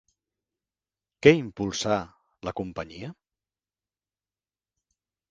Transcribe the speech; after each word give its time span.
Què 1.25 1.33
impulsà 1.39 1.97
la 2.49 2.53
companyia? 2.59 3.11